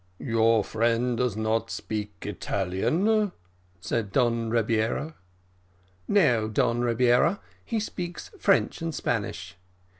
"Your 0.17 0.63
friend 0.63 1.15
does 1.15 1.37
not 1.37 1.69
speak 1.69 2.13
Italian," 2.25 3.31
said 3.79 4.11
Don 4.11 4.49
Rebiera. 4.49 5.13
"No, 6.07 6.47
Don 6.47 6.81
Rebiera, 6.81 7.39
he 7.63 7.79
speaks 7.79 8.31
French 8.39 8.81
and 8.81 8.95
Spanish." 8.95 9.57